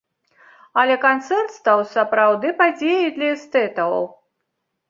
[0.83, 3.95] Але канцэрт стаў сапраўды падзеяй для эстэтаў.